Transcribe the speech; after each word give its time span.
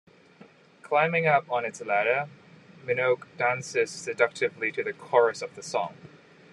Climbing 0.81 1.27
up 1.27 1.45
on 1.51 1.63
its 1.63 1.79
ladder, 1.79 2.27
Minogue 2.83 3.27
dances 3.37 3.91
seductively 3.91 4.71
to 4.71 4.83
the 4.83 4.93
chorus 4.93 5.43
of 5.43 5.53
the 5.53 5.61
song. 5.61 5.93